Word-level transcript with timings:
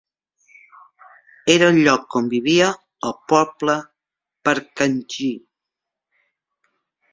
Era 1.55 1.67
el 1.73 1.77
lloc 1.87 2.17
on 2.21 2.31
vivia 2.31 2.71
el 3.11 3.13
poble 3.33 3.77
paarkantji. 4.49 5.31